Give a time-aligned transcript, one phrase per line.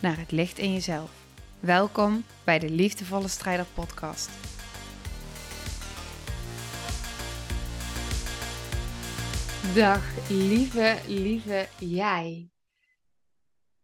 [0.00, 1.26] naar het licht in jezelf.
[1.60, 4.30] Welkom bij de Liefdevolle Strijder Podcast.
[9.74, 12.48] Dag lieve, lieve jij.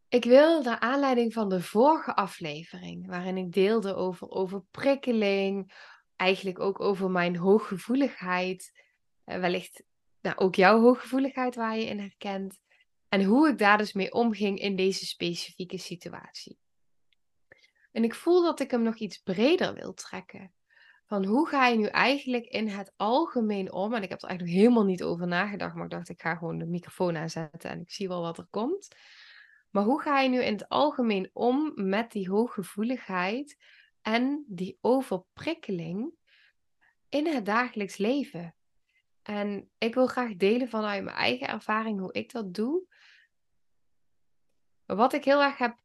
[0.09, 5.73] Ik wil naar aanleiding van de vorige aflevering, waarin ik deelde over overprikkeling,
[6.17, 8.83] eigenlijk ook over mijn hooggevoeligheid,
[9.25, 9.85] eh, wellicht
[10.21, 12.59] nou, ook jouw hooggevoeligheid waar je in herkent,
[13.09, 16.59] en hoe ik daar dus mee omging in deze specifieke situatie.
[17.93, 20.53] En ik voel dat ik hem nog iets breder wil trekken.
[21.07, 23.95] Van hoe ga je nu eigenlijk in het algemeen om?
[23.95, 26.59] En ik heb er eigenlijk helemaal niet over nagedacht, maar ik dacht ik ga gewoon
[26.59, 28.89] de microfoon aanzetten en ik zie wel wat er komt.
[29.71, 33.63] Maar hoe ga je nu in het algemeen om met die hooggevoeligheid
[34.03, 36.15] en die overprikkeling
[37.09, 38.55] in het dagelijks leven?
[39.23, 42.96] En ik wil graag delen vanuit mijn eigen ervaring hoe ik dat doe.
[44.87, 45.77] Wat ik heel erg heb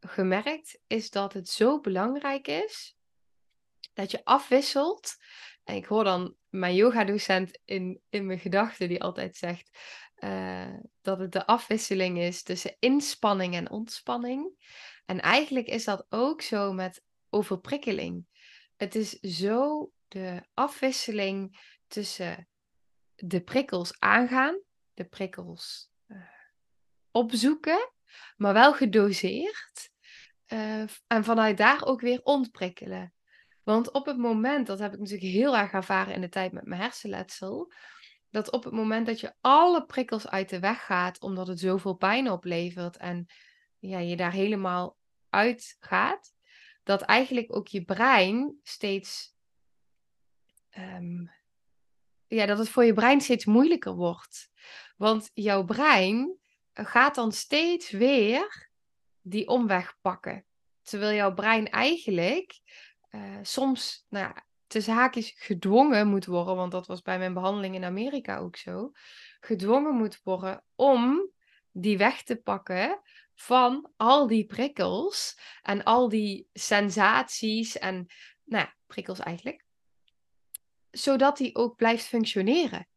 [0.00, 2.96] gemerkt, is dat het zo belangrijk is
[3.92, 5.16] dat je afwisselt.
[5.64, 9.78] En ik hoor dan mijn yoga-docent in, in mijn gedachten die altijd zegt
[10.18, 14.66] uh, dat het de afwisseling is tussen inspanning en ontspanning.
[15.06, 18.26] En eigenlijk is dat ook zo met overprikkeling.
[18.76, 22.48] Het is zo de afwisseling tussen
[23.14, 24.62] de prikkels aangaan,
[24.94, 26.22] de prikkels uh,
[27.10, 27.92] opzoeken
[28.36, 29.90] maar wel gedoseerd.
[30.48, 33.12] Uh, en vanuit daar ook weer ontprikkelen.
[33.62, 36.66] Want op het moment, dat heb ik natuurlijk heel erg ervaren in de tijd met
[36.66, 37.72] mijn hersenletsel,
[38.30, 41.94] dat op het moment dat je alle prikkels uit de weg gaat, omdat het zoveel
[41.94, 43.26] pijn oplevert en
[43.78, 44.96] ja, je daar helemaal
[45.30, 46.34] uit gaat,
[46.82, 49.34] dat eigenlijk ook je brein steeds,
[50.78, 51.30] um,
[52.26, 54.50] ja, dat het voor je brein steeds moeilijker wordt.
[54.96, 56.38] Want jouw brein
[56.86, 58.70] gaat dan steeds weer
[59.20, 60.44] die omweg pakken.
[60.82, 62.60] Terwijl jouw brein eigenlijk
[63.10, 67.74] uh, soms, nou ja, tussen haakjes gedwongen moet worden, want dat was bij mijn behandeling
[67.74, 68.90] in Amerika ook zo,
[69.40, 71.30] gedwongen moet worden om
[71.70, 73.00] die weg te pakken
[73.34, 78.06] van al die prikkels en al die sensaties en,
[78.44, 79.64] nou ja, prikkels eigenlijk,
[80.90, 82.88] zodat die ook blijft functioneren.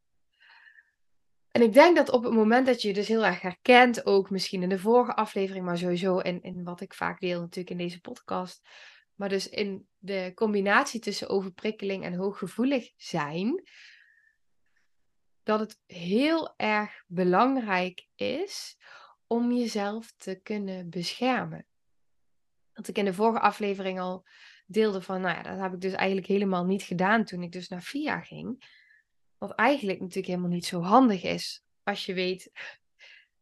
[1.52, 4.62] En ik denk dat op het moment dat je dus heel erg herkent, ook misschien
[4.62, 8.68] in de vorige aflevering, maar sowieso in wat ik vaak deel natuurlijk in deze podcast,
[9.14, 13.62] maar dus in de combinatie tussen overprikkeling en hooggevoelig zijn,
[15.42, 18.76] dat het heel erg belangrijk is
[19.26, 21.66] om jezelf te kunnen beschermen.
[22.72, 24.26] Dat ik in de vorige aflevering al
[24.66, 27.68] deelde van, nou ja, dat heb ik dus eigenlijk helemaal niet gedaan toen ik dus
[27.68, 28.80] naar VIA ging.
[29.42, 31.64] Wat eigenlijk natuurlijk helemaal niet zo handig is.
[31.82, 32.52] Als je weet,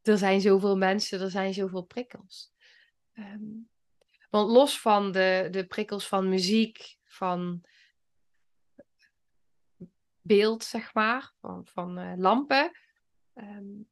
[0.02, 2.52] er zijn zoveel mensen, er zijn zoveel prikkels.
[3.12, 3.44] Ehm,
[4.30, 7.64] want los van de, de prikkels van muziek, van
[10.20, 12.70] beeld, zeg maar, van, van uh, lampen,
[13.34, 13.88] um,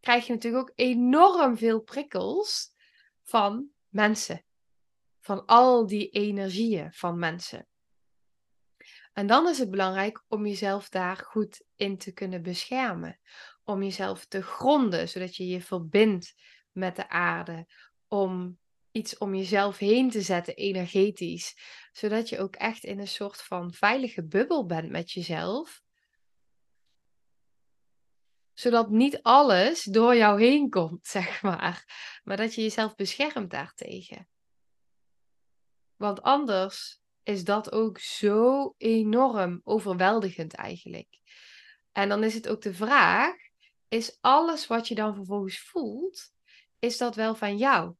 [0.00, 2.74] krijg je natuurlijk ook enorm veel prikkels
[3.22, 4.44] van mensen.
[5.20, 7.66] Van al die energieën van mensen.
[9.12, 13.18] En dan is het belangrijk om jezelf daar goed in te kunnen beschermen.
[13.64, 16.34] Om jezelf te gronden, zodat je je verbindt
[16.72, 17.66] met de aarde.
[18.08, 18.58] Om
[18.90, 21.56] iets om jezelf heen te zetten, energetisch.
[21.92, 25.82] Zodat je ook echt in een soort van veilige bubbel bent met jezelf.
[28.52, 31.84] Zodat niet alles door jou heen komt, zeg maar.
[32.24, 34.28] Maar dat je jezelf beschermt daartegen.
[35.96, 41.20] Want anders is dat ook zo enorm overweldigend eigenlijk.
[41.92, 43.34] En dan is het ook de vraag:
[43.88, 46.32] is alles wat je dan vervolgens voelt,
[46.78, 47.94] is dat wel van jou?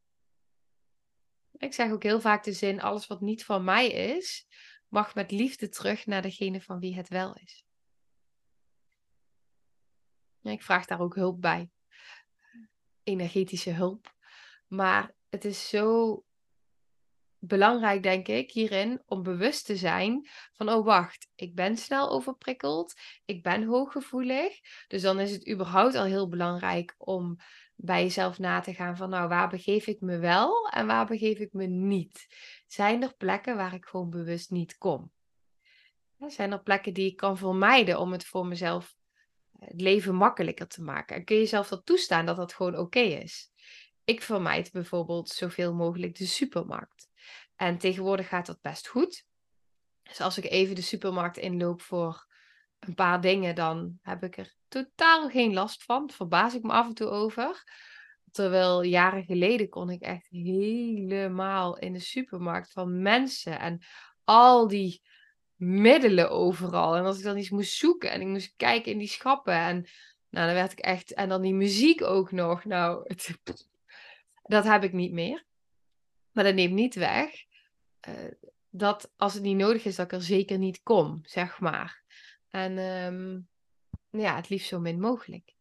[1.52, 4.46] Ik zeg ook heel vaak de zin: alles wat niet van mij is,
[4.88, 7.66] mag met liefde terug naar degene van wie het wel is.
[10.42, 11.70] Ik vraag daar ook hulp bij.
[13.02, 14.14] Energetische hulp.
[14.66, 16.24] Maar het is zo
[17.44, 22.94] belangrijk, denk ik, hierin om bewust te zijn van, oh wacht, ik ben snel overprikkeld,
[23.24, 24.60] ik ben hooggevoelig.
[24.88, 27.36] Dus dan is het überhaupt al heel belangrijk om
[27.74, 31.38] bij jezelf na te gaan van nou, waar begeef ik me wel en waar begeef
[31.38, 32.26] ik me niet?
[32.66, 35.10] Zijn er plekken waar ik gewoon bewust niet kom?
[36.26, 38.96] Zijn er plekken die ik kan vermijden om het voor mezelf
[39.58, 41.16] eh, het leven makkelijker te maken?
[41.16, 43.50] En kun je jezelf dat toestaan dat dat gewoon oké is?
[44.04, 47.10] Ik vermijd bijvoorbeeld zoveel mogelijk de supermarkt.
[47.56, 49.24] En tegenwoordig gaat dat best goed.
[50.02, 52.26] Dus als ik even de supermarkt inloop voor
[52.78, 56.06] een paar dingen, dan heb ik er totaal geen last van.
[56.06, 57.64] Daar verbaas ik me af en toe over.
[58.30, 63.82] Terwijl jaren geleden kon ik echt helemaal in de supermarkt van mensen en
[64.24, 65.02] al die
[65.54, 66.96] middelen overal.
[66.96, 69.88] En als ik dan iets moest zoeken en ik moest kijken in die schappen en
[70.28, 72.64] nou, dan werd ik echt en dan die muziek ook nog.
[72.64, 73.38] Nou, het,
[74.42, 75.44] dat heb ik niet meer.
[76.32, 77.30] Maar dat neemt niet weg
[78.08, 78.14] uh,
[78.70, 82.02] dat als het niet nodig is, dat ik er zeker niet kom, zeg maar.
[82.48, 83.48] En um,
[84.10, 85.54] ja, het liefst zo min mogelijk.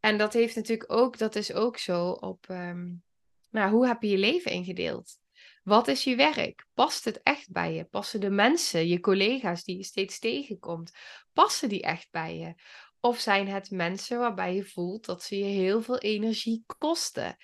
[0.00, 3.02] En dat heeft natuurlijk ook, dat is ook zo op, um,
[3.50, 5.18] nou, hoe heb je je leven ingedeeld?
[5.62, 6.66] Wat is je werk?
[6.74, 7.84] Past het echt bij je?
[7.84, 10.92] Passen de mensen, je collega's die je steeds tegenkomt,
[11.32, 12.54] passen die echt bij je?
[13.00, 17.36] Of zijn het mensen waarbij je voelt dat ze je heel veel energie kosten?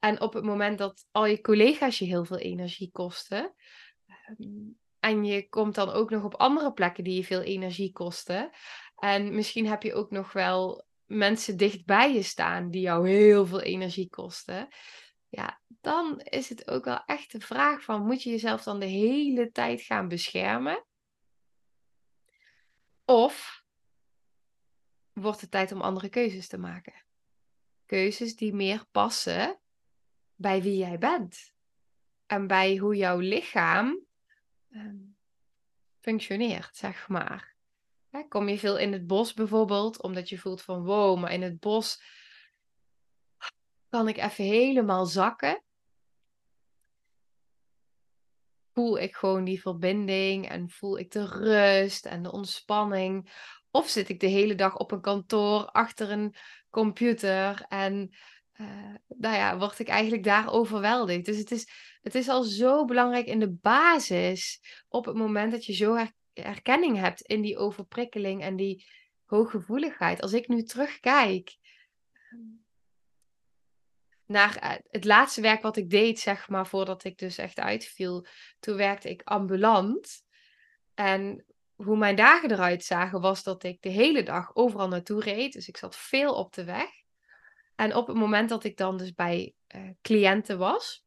[0.00, 3.54] En op het moment dat al je collega's je heel veel energie kosten,
[4.06, 4.68] ehm,
[5.00, 8.50] en je komt dan ook nog op andere plekken die je veel energie kosten.
[8.96, 13.60] En misschien heb je ook nog wel mensen dichtbij je staan die jou heel veel
[13.60, 14.68] energie kosten.
[15.28, 18.86] Ja, dan is het ook wel echt de vraag van, moet je jezelf dan de
[18.86, 20.84] hele tijd gaan beschermen?
[23.04, 23.64] Of
[25.12, 27.04] wordt het tijd om andere keuzes te maken?
[27.86, 29.59] Keuzes die meer passen
[30.40, 31.52] bij wie jij bent.
[32.26, 34.08] En bij hoe jouw lichaam
[34.70, 34.96] Ehm,
[36.00, 37.48] functioneert, zeg maar.
[38.28, 41.60] kom je veel in het bos bijvoorbeeld, omdat je voelt van wow, maar in het
[41.60, 42.02] bos
[43.88, 45.62] kan ik even helemaal zakken.
[48.72, 53.32] Voel ik gewoon die verbinding en voel ik de rust en de ontspanning.
[53.70, 56.34] Of zit ik de hele dag op een kantoor achter een
[56.70, 58.14] computer en
[58.60, 61.24] uh, nou ja, word ik eigenlijk daar overweldigd.
[61.24, 61.68] Dus het is,
[62.02, 66.12] het is al zo belangrijk in de basis, op het moment dat je zo her
[66.32, 68.86] herkenning hebt in die overprikkeling en die
[69.24, 70.20] hooggevoeligheid.
[70.20, 71.56] Als ik nu terugkijk
[72.30, 72.40] ehm,
[74.26, 78.26] naar eh, het laatste werk wat ik deed, zeg maar, voordat ik dus echt uitviel,
[78.60, 80.24] toen werkte ik ambulant.
[80.94, 85.52] En hoe mijn dagen eruit zagen, was dat ik de hele dag overal naartoe reed.
[85.52, 86.99] Dus ik zat veel op de weg.
[87.80, 91.04] En op het moment dat ik dan dus bij uh, cliënten was,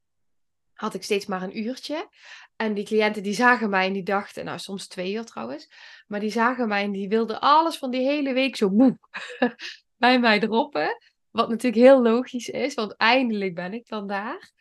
[0.74, 2.10] had ik steeds maar een uurtje.
[2.56, 5.72] En die cliënten die zagen mij en die dachten, nou soms twee uur trouwens,
[6.08, 9.00] maar die zagen mij en die wilden alles van die hele week zo moe
[9.98, 10.98] bij mij droppen.
[11.32, 14.52] Wat natuurlijk heel logisch is, want eindelijk ben ik dan daar.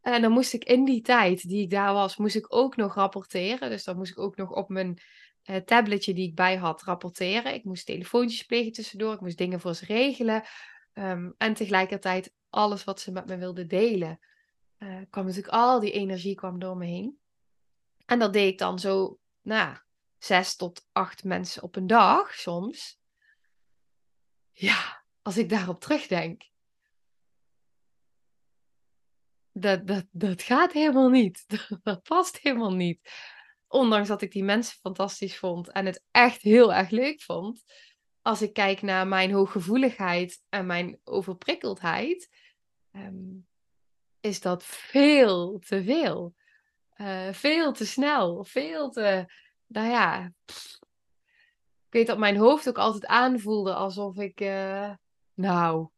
[0.00, 2.94] En dan moest ik in die tijd die ik daar was, moest ik ook nog
[2.94, 3.70] rapporteren.
[3.70, 5.00] Dus dan moest ik ook nog op mijn
[5.44, 7.54] uh, tabletje die ik bij had rapporteren.
[7.54, 10.42] Ik moest telefoontjes plegen tussendoor, ik moest dingen voor ze regelen.
[10.94, 14.20] Um, en tegelijkertijd alles wat ze met me wilden delen.
[14.78, 17.18] Uh, kwam natuurlijk al die energie kwam door me heen.
[18.06, 19.76] En dat deed ik dan zo, nou,
[20.18, 23.00] zes tot acht mensen op een dag soms.
[24.52, 26.48] Ja, als ik daarop terugdenk.
[29.52, 31.44] Dat, dat, dat gaat helemaal niet.
[31.82, 33.10] Dat past helemaal niet.
[33.68, 37.64] Ondanks dat ik die mensen fantastisch vond en het echt heel erg leuk vond
[38.22, 42.30] als ik kijk naar mijn hooggevoeligheid en mijn overprikkeldheid,
[42.92, 43.38] ehm,
[44.20, 46.34] is dat veel te veel.
[46.96, 49.32] Uh, veel te snel, veel te,
[49.66, 54.90] nou ja, ik weet dat mijn hoofd ook altijd aanvoelde alsof ik, uh,
[55.34, 55.88] nou,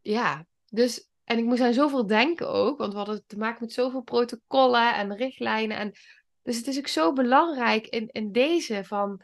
[0.00, 3.72] ja, dus, en ik moest aan zoveel denken ook, want we hadden te maken met
[3.72, 5.92] zoveel protocollen en richtlijnen en,
[6.42, 9.22] dus het is ook zo belangrijk in, in deze van,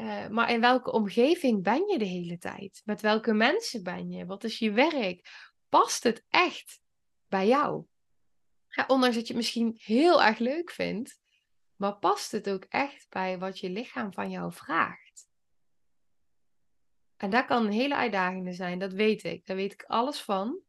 [0.00, 2.82] uh, maar in welke omgeving ben je de hele tijd?
[2.84, 4.26] Met welke mensen ben je?
[4.26, 5.48] Wat is je werk?
[5.68, 6.80] Past het echt
[7.28, 7.84] bij jou?
[8.86, 11.20] Ondanks dat je het misschien heel erg leuk vindt,
[11.76, 15.28] maar past het ook echt bij wat je lichaam van jou vraagt?
[17.16, 19.46] En dat kan een hele uitdaging zijn, dat weet ik.
[19.46, 20.60] Daar weet ik alles van.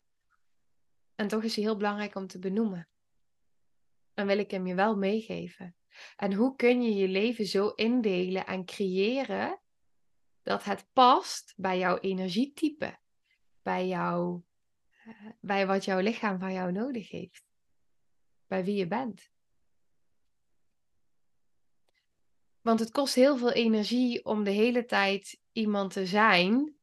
[1.15, 2.88] En toch is hij heel belangrijk om te benoemen.
[4.13, 5.75] En wil ik hem je wel meegeven.
[6.15, 9.60] En hoe kun je je leven zo indelen en creëren
[10.41, 13.00] dat het past bij jouw energietype,
[13.62, 14.41] bij, jou,
[15.03, 17.43] eh, bij wat jouw lichaam van jou nodig heeft,
[18.48, 19.29] bij wie je bent.
[22.62, 26.79] Want het kost heel veel energie om de hele tijd iemand te zijn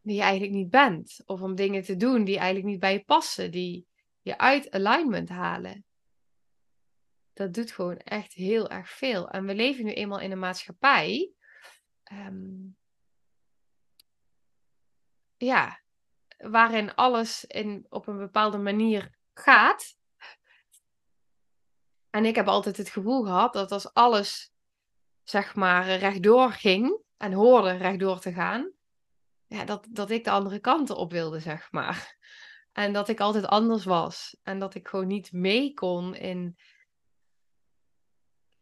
[0.00, 1.20] die je eigenlijk niet bent.
[1.26, 3.86] Of om dingen te doen die eigenlijk niet bij je passen, die
[4.22, 5.84] je uit alignment halen.
[7.38, 9.28] Dat doet gewoon echt heel erg veel.
[9.28, 11.32] En we leven nu eenmaal in een maatschappij.
[12.02, 12.66] Ehm,
[15.36, 15.80] ja,
[16.36, 19.96] waarin alles in, op een bepaalde manier gaat.
[22.10, 24.52] En ik heb altijd het gevoel gehad dat als alles,
[25.22, 28.72] zeg maar, rechtdoor ging en hoorde rechtdoor te gaan,
[29.46, 32.16] ja, dat, dat ik de andere kanten op wilde, zeg maar.
[32.72, 34.36] En dat ik altijd anders was.
[34.42, 36.58] En dat ik gewoon niet mee kon in,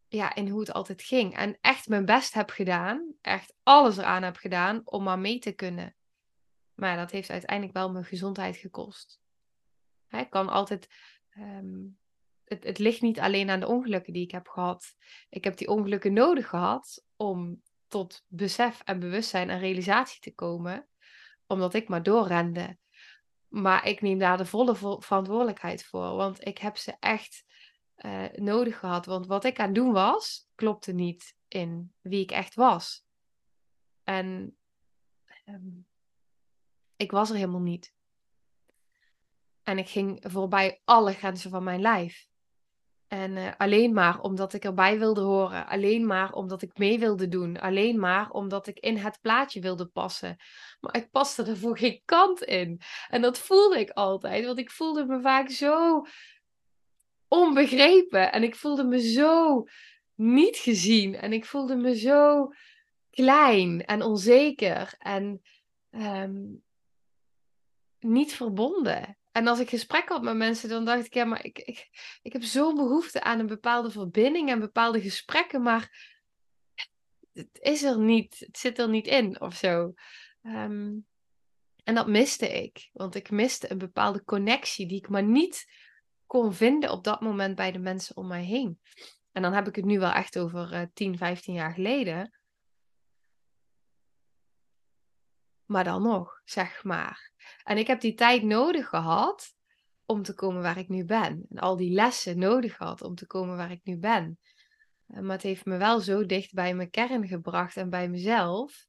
[0.08, 1.36] ja, in hoe het altijd ging.
[1.36, 3.14] En echt mijn best heb gedaan.
[3.20, 5.96] Echt alles eraan heb gedaan om maar mee te kunnen.
[6.74, 9.20] Maar dat heeft uiteindelijk wel mijn gezondheid gekost.
[10.06, 10.88] Hè, kan altijd.
[11.30, 11.84] Ehm,
[12.44, 14.96] het, het ligt niet alleen aan de ongelukken die ik heb gehad.
[15.28, 20.88] Ik heb die ongelukken nodig gehad om tot besef en bewustzijn en realisatie te komen,
[21.46, 22.78] omdat ik maar doorrende.
[23.48, 27.44] Maar ik neem daar de volle verantwoordelijkheid voor, want ik heb ze echt
[28.04, 29.06] uh, nodig gehad.
[29.06, 33.04] Want wat ik aan het doen was, klopte niet in wie ik echt was.
[34.04, 34.56] En
[35.46, 35.86] um,
[36.96, 37.94] ik was er helemaal niet.
[39.62, 42.28] En ik ging voorbij alle grenzen van mijn lijf.
[43.08, 45.66] En uh, alleen maar omdat ik erbij wilde horen.
[45.66, 47.60] Alleen maar omdat ik mee wilde doen.
[47.60, 50.36] Alleen maar omdat ik in het plaatje wilde passen.
[50.80, 52.80] Maar ik paste er voor geen kant in.
[53.08, 54.44] En dat voelde ik altijd.
[54.44, 56.02] Want ik voelde me vaak zo
[57.28, 58.32] onbegrepen.
[58.32, 59.64] En ik voelde me zo
[60.14, 61.14] niet gezien.
[61.14, 62.52] En ik voelde me zo
[63.10, 64.94] klein en onzeker.
[64.98, 65.42] En
[65.90, 66.64] um,
[67.98, 69.18] niet verbonden.
[69.32, 71.88] En als ik gesprek had met mensen, dan dacht ik, ja, maar ik, ik,
[72.22, 76.14] ik heb zo'n behoefte aan een bepaalde verbinding en bepaalde gesprekken, maar
[77.32, 79.94] het is er niet, het zit er niet in of zo.
[80.42, 80.94] Ehm,
[81.84, 85.66] en dat miste ik, want ik miste een bepaalde connectie die ik maar niet
[86.26, 88.80] kon vinden op dat moment bij de mensen om mij heen.
[89.32, 92.38] En dan heb ik het nu wel echt over uh, 10, 15 jaar geleden.
[95.64, 97.32] Maar dan nog, zeg maar.
[97.64, 99.54] En ik heb die tijd nodig gehad
[100.04, 101.46] om te komen waar ik nu ben.
[101.48, 104.38] En al die lessen nodig gehad om te komen waar ik nu ben.
[105.06, 108.86] Eh, maar het heeft me wel zo dicht bij mijn kern gebracht en bij mezelf.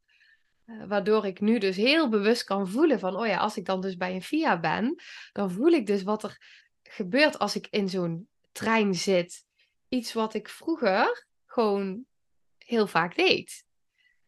[0.66, 3.82] Eh, waardoor ik nu dus heel bewust kan voelen van, oh ja, als ik dan
[3.82, 4.96] dus bij een VIA ben,
[5.32, 9.46] dan voel ik dus wat er gebeurt als ik in zo'n trein zit.
[9.90, 12.06] Iets wat ik vroeger gewoon
[12.58, 13.66] heel vaak deed.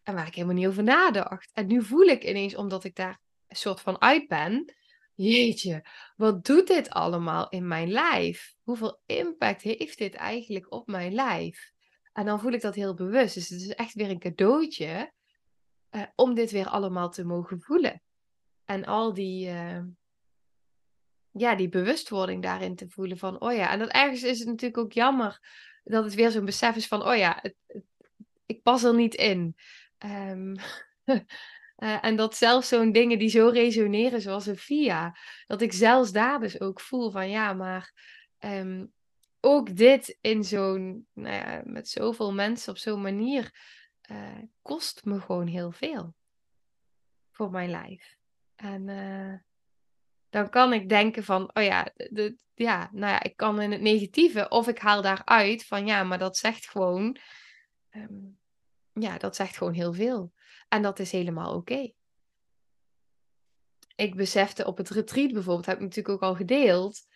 [0.03, 1.51] En waar ik helemaal niet over nadacht.
[1.53, 4.73] En nu voel ik ineens, omdat ik daar een soort van uit ben.
[5.15, 5.85] Jeetje,
[6.15, 8.55] wat doet dit allemaal in mijn lijf?
[8.61, 11.71] Hoeveel impact heeft dit eigenlijk op mijn lijf?
[12.13, 13.33] En dan voel ik dat heel bewust.
[13.33, 15.11] Dus het is echt weer een cadeautje
[15.91, 18.01] uh, om dit weer allemaal te mogen voelen.
[18.65, 19.79] En al die, uh,
[21.39, 24.77] ja, die bewustwording daarin te voelen van, oh ja, en dat ergens is het natuurlijk
[24.77, 25.39] ook jammer
[25.83, 27.55] dat het weer zo'n besef is van, oh ja, het,
[28.45, 29.55] ik pas er niet in.
[30.05, 30.55] Um,
[31.09, 31.19] Uh,
[32.05, 35.17] en dat zelfs zo'n dingen die zo resoneren, zoals een VIA,
[35.47, 37.93] dat ik zelfs daar dus ook voel van ja, maar
[38.39, 38.93] um,
[39.39, 43.53] ook dit in zo'n, nou ja, met zoveel mensen op zo'n manier,
[44.11, 46.15] uh, kost me gewoon heel veel
[47.31, 48.17] voor mijn lijf.
[48.55, 49.33] En uh,
[50.29, 53.81] dan kan ik denken van, oh ja, de, ja, nou ja, ik kan in het
[53.81, 57.17] negatieve, of ik haal daaruit van ja, maar dat zegt gewoon,
[57.91, 58.39] um,
[58.93, 60.31] ja, dat zegt gewoon heel veel.
[60.67, 61.91] En dat is helemaal oké.
[63.95, 67.07] Ik besefte op het retreat bijvoorbeeld, heb ik natuurlijk ook al gedeeld,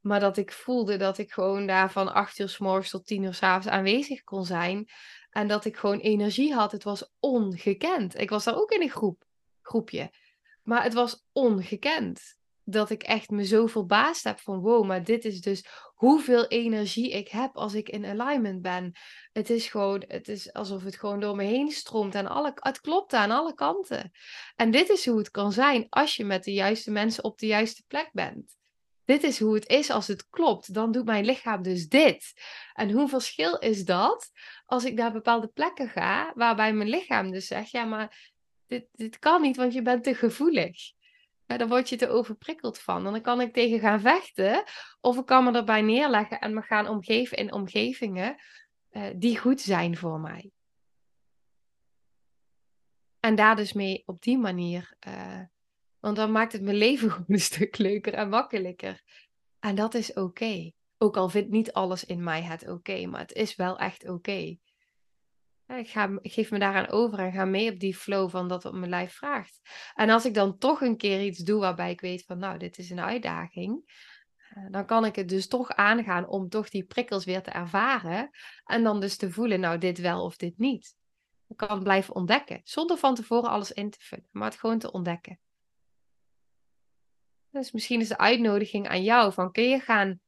[0.00, 3.22] maar dat ik voelde dat ik gewoon daar van acht uur s morgens tot tien
[3.22, 4.88] uur s avonds aanwezig kon zijn.
[5.30, 6.72] En dat ik gewoon energie had.
[6.72, 8.18] Het was ongekend.
[8.18, 9.24] Ik was daar ook in een groep,
[9.62, 10.10] groepje.
[10.62, 15.24] Maar het was ongekend dat ik echt me zo verbaasd heb van wow, maar dit
[15.24, 15.64] is dus
[15.94, 18.92] hoeveel energie ik heb als ik in alignment ben.
[19.32, 22.80] Het is gewoon, het is alsof het gewoon door me heen stroomt en alle, het
[22.80, 24.10] klopt aan alle kanten.
[24.56, 27.46] En dit is hoe het kan zijn als je met de juiste mensen op de
[27.46, 28.56] juiste plek bent.
[29.04, 30.74] Dit is hoe het is als het klopt.
[30.74, 32.32] Dan doet mijn lichaam dus dit.
[32.72, 34.30] En hoe verschil is dat
[34.66, 38.32] als ik naar bepaalde plekken ga, waarbij mijn lichaam dus zegt: ja, maar
[38.66, 40.92] dit, dit kan niet, want je bent te gevoelig.
[41.58, 43.06] Dan word je te overprikkeld van.
[43.06, 44.64] En dan kan ik tegen gaan vechten.
[45.00, 48.36] Of ik kan me erbij neerleggen en me gaan omgeven in omgevingen
[48.90, 50.50] uh, die goed zijn voor mij.
[53.20, 54.96] En daar dus mee op die manier.
[55.06, 55.40] Uh,
[55.98, 59.02] want dan maakt het mijn leven gewoon een stuk leuker en makkelijker.
[59.58, 60.72] En dat is oké.
[60.98, 64.56] Ook al vindt niet alles in mij het oké, maar het is wel echt oké.
[65.78, 68.72] Ik, ga, geef me daaraan over en ga mee op die flow van dat wat
[68.72, 69.60] mijn lijf vraagt.
[69.94, 72.78] En als ik dan toch een keer iets doe waarbij ik weet van, nou, dit
[72.78, 73.82] is een uitdaging,
[74.54, 78.30] eh, dan kan ik het dus toch aangaan om toch die prikkels weer te ervaren.
[78.64, 80.96] En dan dus te voelen, nou, dit wel of dit niet.
[81.48, 84.92] Ik kan blijven ontdekken, zonder van tevoren alles in te vullen, maar het gewoon te
[84.92, 85.38] ontdekken.
[87.50, 90.20] Dus misschien is de uitnodiging aan jou van kun je gaan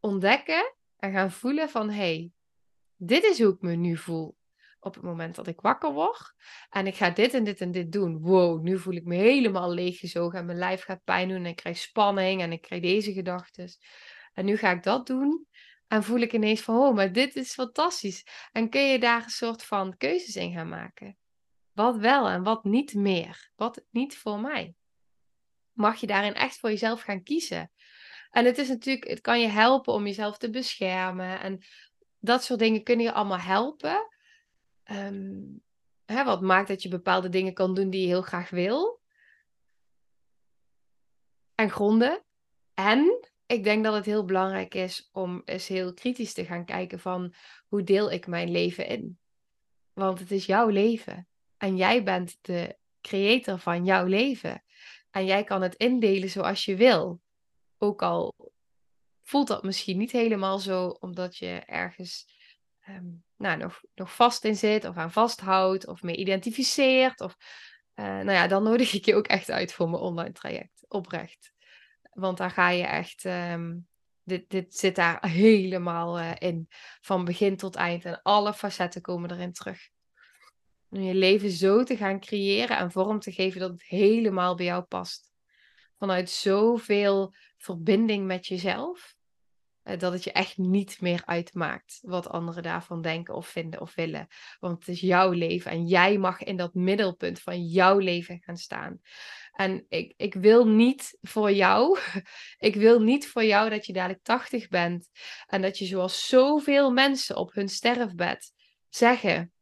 [0.00, 2.30] ontdekken en gaan voelen van hé, hey,
[2.96, 4.36] dit is hoe ik me nu voel
[4.84, 6.34] op het moment dat ik wakker word.
[6.70, 8.20] En ik ga dit en dit en dit doen.
[8.20, 11.56] Wow, nu voel ik me helemaal leeggezogen en mijn lijf gaat pijn doen en ik
[11.56, 13.68] krijg spanning en ik krijg deze gedachten.
[14.32, 15.46] En nu ga ik dat doen
[15.88, 18.26] en voel ik ineens van, oh, maar dit is fantastisch.
[18.52, 21.16] En kun je daar een soort van keuzes in gaan maken.
[21.72, 23.50] Wat wel en wat niet meer.
[23.56, 24.74] Wat niet voor mij.
[25.72, 27.70] Mag je daarin echt voor jezelf gaan kiezen.
[28.30, 31.40] En het is natuurlijk, het kan je helpen om jezelf te beschermen.
[31.40, 31.62] En
[32.18, 34.08] dat soort dingen kunnen je allemaal helpen.
[34.90, 35.62] Um,
[36.04, 39.00] hè, wat maakt dat je bepaalde dingen kan doen die je heel graag wil.
[41.54, 42.24] En gronden.
[42.74, 47.00] En ik denk dat het heel belangrijk is om eens heel kritisch te gaan kijken
[47.00, 47.34] van
[47.66, 49.18] hoe deel ik mijn leven in.
[49.92, 51.28] Want het is jouw leven.
[51.56, 54.64] En jij bent de creator van jouw leven.
[55.10, 57.20] En jij kan het indelen zoals je wil.
[57.78, 58.34] Ook al
[59.22, 62.26] voelt dat misschien niet helemaal zo, omdat je ergens
[62.88, 67.20] um, nou, nog, nog vast in zit, of aan vasthoudt, of mee identificeert.
[67.20, 67.36] Of,
[67.94, 70.84] uh, nou ja, dan nodig ik je ook echt uit voor mijn online traject.
[70.88, 71.52] Oprecht.
[72.12, 73.24] Want daar ga je echt.
[73.24, 73.86] Um,
[74.24, 76.68] dit, dit zit daar helemaal uh, in.
[77.00, 78.04] Van begin tot eind.
[78.04, 79.88] En alle facetten komen erin terug.
[80.88, 84.66] Om je leven zo te gaan creëren en vorm te geven dat het helemaal bij
[84.66, 85.32] jou past.
[85.98, 89.14] Vanuit zoveel verbinding met jezelf.
[89.82, 93.94] Eh, dat het je echt niet meer uitmaakt wat anderen daarvan denken of vinden of
[93.94, 94.26] willen.
[94.60, 98.56] Want het is jouw leven en jij mag in dat middelpunt van jouw leven gaan
[98.56, 99.00] staan.
[99.52, 101.98] En ik, ik wil niet voor jou,
[102.58, 105.08] ik wil niet voor jou dat je dadelijk 80 bent
[105.46, 108.52] en dat je zoals zoveel mensen op hun sterfbed
[108.88, 109.52] zeggen: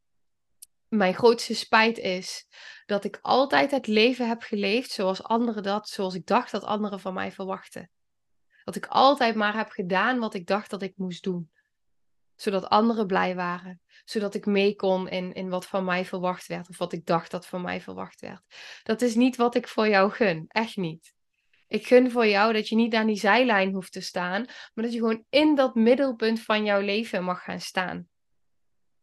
[0.88, 2.46] Mijn grootste spijt is
[2.86, 7.00] dat ik altijd het leven heb geleefd zoals anderen dat, zoals ik dacht dat anderen
[7.00, 7.90] van mij verwachten.
[8.70, 11.50] Dat ik altijd maar heb gedaan wat ik dacht dat ik moest doen.
[12.34, 13.80] Zodat anderen blij waren.
[14.04, 16.68] Zodat ik mee kon in, in wat van mij verwacht werd.
[16.68, 18.42] Of wat ik dacht dat van mij verwacht werd.
[18.82, 20.44] Dat is niet wat ik voor jou gun.
[20.48, 21.14] Echt niet.
[21.68, 24.44] Ik gun voor jou dat je niet aan die zijlijn hoeft te staan.
[24.74, 28.09] Maar dat je gewoon in dat middelpunt van jouw leven mag gaan staan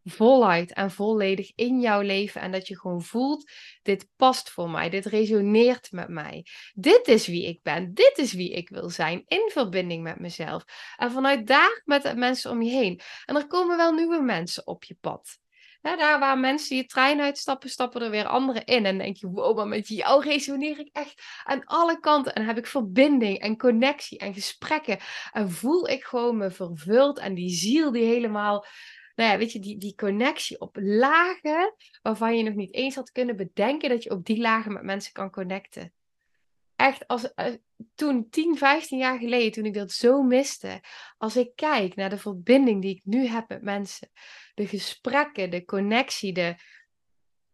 [0.10, 2.41] voluit en volledig in jouw leven.
[2.41, 6.46] En dat je gewoon voelt, dit past voor mij, dit resoneert met mij.
[6.74, 10.63] Dit is wie ik ben, dit is wie ik wil zijn, in verbinding met mezelf.
[10.98, 13.02] En vanuit daar met de mensen om je heen.
[13.26, 15.39] En er komen wel nieuwe mensen op je pad.
[15.82, 18.86] daar waar mensen die trein uitstappen, stappen er weer anderen in.
[18.86, 22.34] En denk je, wow, maar met jou resoneer ik echt aan alle kanten.
[22.34, 24.98] En heb ik verbinding en connectie en gesprekken.
[25.32, 27.20] En voel ik gewoon me vervuld.
[27.20, 28.65] En die ziel die helemaal
[29.17, 33.12] nou ja, weet je, die, die connectie op lagen waarvan je nog niet eens had
[33.12, 35.93] kunnen bedenken dat je op die lagen met mensen kan connecten.
[36.75, 37.45] Echt, als, uh,
[37.95, 40.82] toen 10, 15 jaar geleden, toen ik dat zo miste,
[41.17, 44.10] als ik kijk naar de verbinding die ik nu heb met mensen,
[44.56, 46.56] de gesprekken, de connectie, de,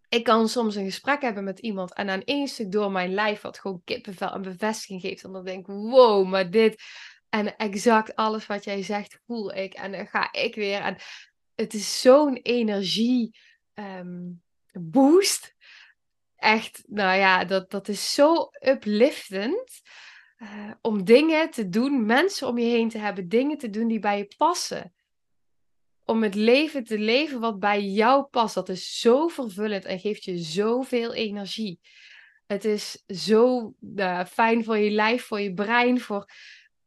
[0.10, 3.41] ik kan soms een gesprek hebben met iemand en aan één stuk door mijn lijf
[3.41, 5.23] wat gewoon kippenvel en bevestiging geeft.
[5.23, 6.84] En dan denk ik, wow, maar dit.
[7.30, 9.73] En exact alles wat jij zegt voel ik.
[9.73, 10.82] En dan ga ik weer.
[10.82, 10.97] En
[11.56, 13.38] het is zo'n energie
[13.74, 14.32] ehm,
[14.72, 15.56] boost.
[16.36, 19.82] Echt, nou ja, dat, dat is zo upliftend.
[20.38, 24.00] Uh, om dingen te doen, mensen om je heen te hebben, dingen te doen die
[24.00, 24.94] bij je passen.
[26.06, 28.56] Om het leven te leven wat bij jou past.
[28.56, 31.80] Dat is zo vervullend en geeft je zoveel energie.
[32.46, 36.30] Het is zo uh, fijn voor je lijf, voor je brein, voor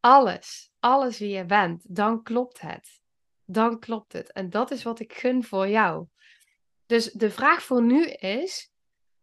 [0.01, 0.71] alles.
[0.79, 1.85] Alles wie je bent.
[1.89, 3.05] Dan klopt het
[3.47, 4.33] dan klopt het.
[4.33, 6.07] En dat is wat ik gun voor jou.
[6.87, 8.71] Dus de vraag voor nu is: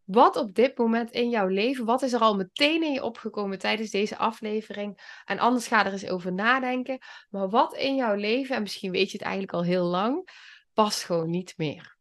[0.04, 3.60] wat op dit moment in jouw leven, wat is er al meteen in je opgekomen
[3.60, 5.20] tijdens deze aflevering?
[5.26, 6.98] En anders ga er eens over nadenken.
[7.30, 10.30] Maar wat in jouw leven, en misschien weet je het eigenlijk al heel lang,
[10.74, 11.98] past gewoon niet meer.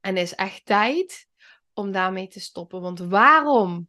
[0.00, 1.28] En is echt tijd
[1.72, 2.80] om daarmee te stoppen.
[2.80, 3.88] Want waarom?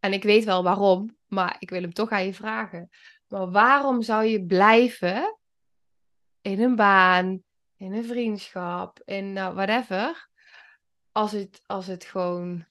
[0.00, 2.90] En ik weet wel waarom, maar ik wil hem toch aan je vragen.
[3.28, 5.38] Maar waarom zou je blijven
[6.46, 7.42] in een baan,
[7.76, 10.28] in een vriendschap, in uh, whatever.
[11.12, 12.64] Als het, als het gewoon,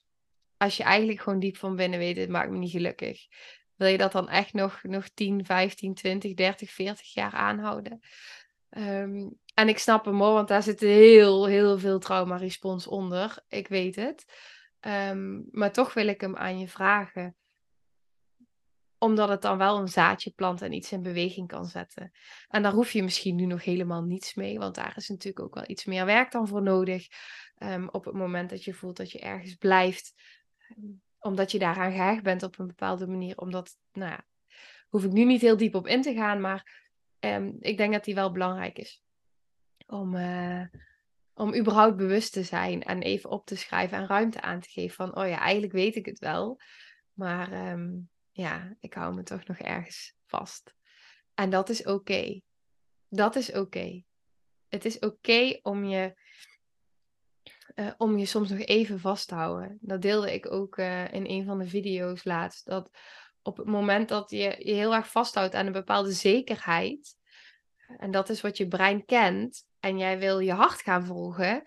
[0.57, 3.27] als je eigenlijk gewoon diep van binnen weet, het maakt me niet gelukkig.
[3.75, 7.99] Wil je dat dan echt nog, nog 10, 15, 20, 30, 40 jaar aanhouden?
[8.69, 13.43] Um, En ik snap hem hoor, want daar zit heel, heel veel trauma-respons onder.
[13.47, 14.25] Ik weet het.
[14.79, 17.35] Ehm, maar toch wil ik hem aan je vragen.
[19.05, 22.11] Omdat het dan wel een zaadje plant en iets in beweging kan zetten.
[22.47, 25.53] En daar hoef je misschien nu nog helemaal niets mee, want daar is natuurlijk ook
[25.55, 27.07] wel iets meer werk dan voor nodig.
[27.57, 30.13] Ehm, op het moment dat je voelt dat je ergens blijft,
[30.57, 30.81] ehm,
[31.19, 33.37] omdat je daaraan gehecht bent op een bepaalde manier.
[33.37, 34.25] Omdat, nou ja,
[34.89, 36.83] hoef ik nu niet heel diep op in te gaan, maar
[37.59, 39.03] ik denk dat die wel belangrijk is
[39.87, 40.61] om, uh,
[41.33, 44.95] om überhaupt bewust te zijn en even op te schrijven en ruimte aan te geven
[44.95, 46.59] van, oh ja, eigenlijk weet ik het wel,
[47.13, 47.91] maar ehm,
[48.35, 50.75] ja, ik hou me toch nog ergens vast.
[51.33, 52.41] En dat is oké.
[53.09, 54.03] Dat is oké.
[54.67, 56.15] Het is oké om je
[57.75, 59.77] uh, om je soms nog even vast te houden.
[59.81, 62.65] Dat deelde ik ook uh, in een van de video's laatst.
[62.65, 62.89] Dat
[63.41, 67.15] op het moment dat je je heel erg vasthoudt aan een bepaalde zekerheid,
[67.97, 71.63] en dat is wat je brein kent, en jij wil je hart gaan volgen,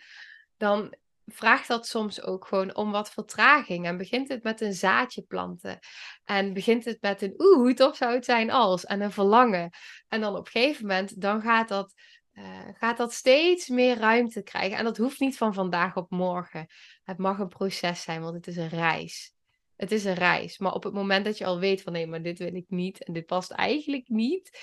[0.57, 0.97] dan
[1.33, 3.87] vraagt dat soms ook gewoon om wat vertraging.
[3.87, 5.79] En begint het met een zaadje planten.
[6.25, 8.85] En begint het met een oeh, hoe tof zou het zijn als.
[8.85, 9.71] En een verlangen.
[10.09, 11.95] En dan op een gegeven moment, dan gaat dat,
[12.33, 14.79] uh, gaat dat steeds meer ruimte krijgen.
[14.79, 16.67] En dat hoeft niet van vandaag op morgen.
[17.03, 19.33] Het mag een proces zijn, want het is een reis.
[19.77, 20.59] Het is een reis.
[20.59, 23.05] Maar op het moment dat je al weet van nee, maar dit wil ik niet
[23.05, 24.59] en dit past eigenlijk niet,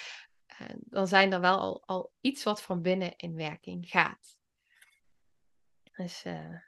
[0.79, 4.34] dan zijn er wel al, al iets wat van binnen in werking gaat.
[5.95, 6.59] Dus uh,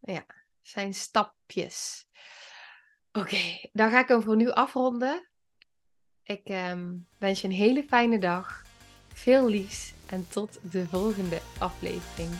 [0.00, 0.26] ja,
[0.62, 2.06] zijn stapjes.
[3.12, 5.28] Oké, dan ga ik hem voor nu afronden.
[6.22, 8.62] Ik um, wens je een hele fijne dag.
[9.12, 12.30] Veel liefs en tot de volgende aflevering.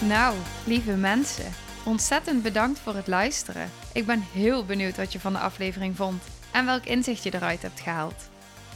[0.00, 1.52] Nou, lieve mensen.
[1.84, 3.70] Ontzettend bedankt voor het luisteren.
[3.92, 7.62] Ik ben heel benieuwd wat je van de aflevering vond en welk inzicht je eruit
[7.62, 8.29] hebt gehaald.